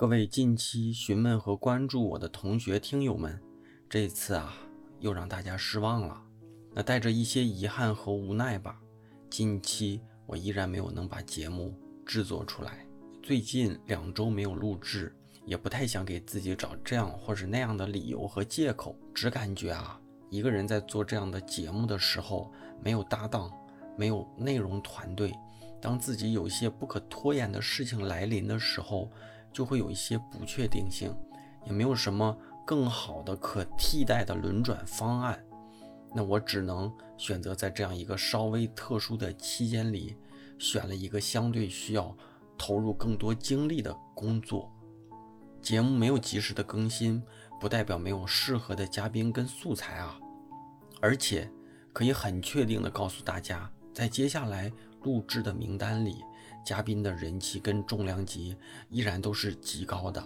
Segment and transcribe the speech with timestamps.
[0.00, 3.38] 各位近期询问和关注我的同学听友们，
[3.86, 4.56] 这次啊
[4.98, 6.18] 又让大家失望了。
[6.72, 8.80] 那带着一些遗憾和无奈吧，
[9.28, 12.86] 近期我依然没有能把节目制作出来。
[13.22, 22.50] 最近两周没有录制，也不太想给自己找这样或者那样的理由和借口，只感觉啊，一个人在做这样的节目的时候，
[22.82, 23.52] 没有搭档，
[23.98, 25.30] 没有内容团队，
[25.78, 29.12] 当自己有一些不可拖延的事情来临的时候。
[29.52, 31.14] 就会有一些不确定性，
[31.66, 35.42] 也没有什么更好的可替代的轮转方案。
[36.14, 40.16] 那我只能选择在这样一个稍微特殊的期间里，
[40.58, 42.16] 选了一个相对需要
[42.58, 44.70] 投入更多精力的工作。
[45.62, 47.22] 节目没有及时的更新，
[47.60, 50.18] 不代表没有适合的嘉宾跟素材啊。
[51.00, 51.50] 而且
[51.92, 54.72] 可以很确定的告诉大家，在接下来
[55.02, 56.24] 录制的名单里。
[56.64, 58.56] 嘉宾的人气跟重量级
[58.88, 60.22] 依然都是极高的，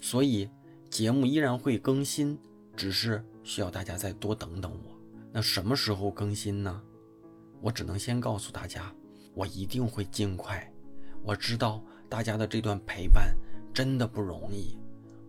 [0.00, 0.48] 所以
[0.90, 2.38] 节目依然会更新，
[2.76, 4.98] 只是需要大家再多等等我。
[5.32, 6.82] 那什么时候更新呢？
[7.60, 8.92] 我只能先告诉大家，
[9.34, 10.70] 我一定会尽快。
[11.22, 13.34] 我知道大家的这段陪伴
[13.72, 14.76] 真的不容易，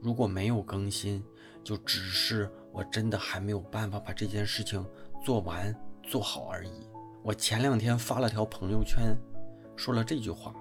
[0.01, 1.23] 如果没有更新，
[1.63, 4.85] 就只是我真的还没有办法把这件事情
[5.23, 6.71] 做完做好而已。
[7.21, 9.15] 我前两天发了条朋友圈。
[9.75, 10.53] 说了这句话，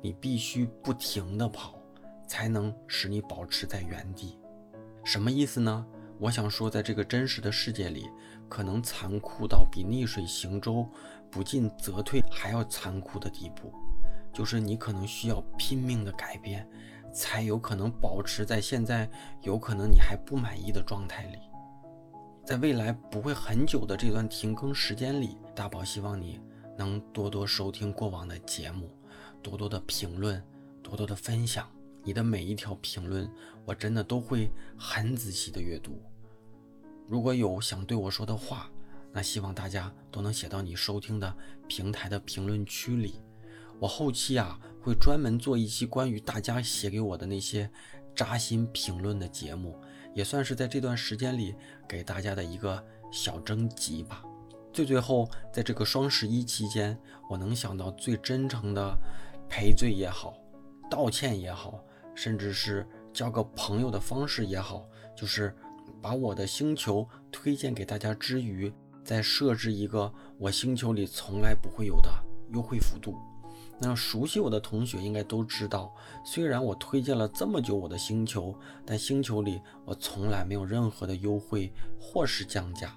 [0.00, 1.78] 你必须不停地跑，
[2.26, 4.38] 才能使你保持在原地。
[5.04, 5.86] 什么意思呢？
[6.18, 8.08] 我想说，在这个真实的世界里，
[8.48, 10.88] 可能残酷到比逆水行舟、
[11.30, 13.72] 不进则退还要残酷的地步，
[14.32, 16.68] 就是你可能需要拼命的改变，
[17.12, 21.38] 才有可能保持在现在有可能你还不满意的状态里。
[22.44, 26.40] 在未来不会很久的这段停更时间里，大宝希望你。
[26.82, 28.90] 能多多收听过往的节目，
[29.40, 30.42] 多多的评论，
[30.82, 31.70] 多多的分享。
[32.02, 33.30] 你的每一条评论，
[33.64, 36.02] 我真的都会很仔细的阅读。
[37.08, 38.68] 如果有想对我说的话，
[39.12, 41.36] 那希望大家都能写到你收听的
[41.68, 43.20] 平台的评论区里。
[43.78, 47.70] 我后期啊会专门做一期关于大家写给我的那些
[48.16, 49.80] 扎心评论的节目，
[50.14, 51.54] 也算是在这段时间里
[51.88, 54.24] 给大家的一个小征集吧。
[54.72, 58.98] 最最后，在这个双十一期间，我能想到最真诚的
[59.46, 60.34] 赔罪也好，
[60.90, 61.84] 道歉也好，
[62.14, 65.54] 甚至是交个朋友的方式也好，就是
[66.00, 68.72] 把我的星球推荐给大家之余，
[69.04, 72.10] 再设置一个我星球里从来不会有的
[72.54, 73.14] 优惠幅度。
[73.78, 75.94] 那熟悉我的同学应该都知道，
[76.24, 82.96] 虽然我推荐了这么久我的星球，但星球里我从来没有任何的优惠或是降价。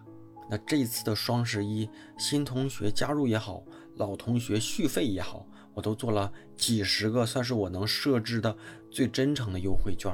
[0.50, 3.64] 那这次的双十一，新同学加入也好，
[3.96, 8.56] 老同学续费也好，我都做了几十个，算是我能设置的
[8.92, 10.12] 最真诚的优惠券。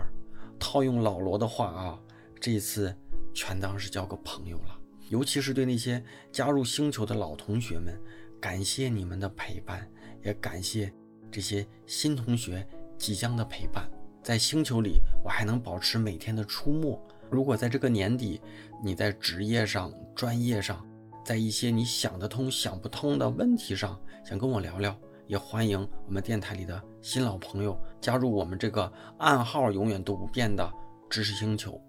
[0.58, 2.00] 套用老罗的话啊，
[2.40, 2.96] 这次
[3.34, 4.78] 全当是交个朋友了。
[5.10, 8.00] 尤其是对那些加入星球的老同学们，
[8.40, 9.86] 感谢你们的陪伴，
[10.24, 10.94] 也感谢
[11.30, 12.66] 这些新同学
[12.98, 13.92] 即将的陪伴。
[14.24, 17.06] 在星球里，我还能保持每天的出没。
[17.32, 18.42] 如果在这个年底，
[18.84, 20.86] 你在职业上、专业上，
[21.24, 24.94] 在一些你想得通、想不通的问题上，想跟我聊聊，
[25.28, 30.70] 也欢迎我们电台里的新老朋友加入我们这个暗号永远都不变的
[31.10, 31.82] 知识星球。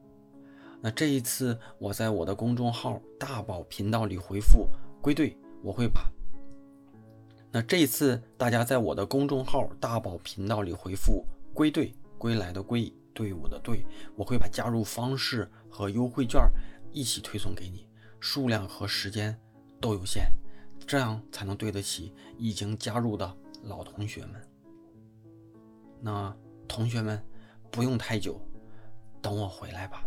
[0.81, 4.69] 那这一次，我在我的公众号大宝频道里回复
[5.02, 6.08] “归队”，我会把。
[7.50, 12.92] 那这一次，大家在我的公众号大宝频道里回复“归队”，归来的归。
[13.14, 13.86] 队伍的队，
[14.16, 16.40] 我会把加入方式和优惠券
[16.92, 17.88] 一起推送给你，
[18.20, 19.38] 数量和时间
[19.80, 20.30] 都有限，
[20.86, 24.48] 这样才能对得起已经加入的老同学们。
[26.00, 26.36] 那
[26.66, 27.22] 同学们
[27.70, 28.40] 不用太久，
[29.20, 30.04] 等我回来吧。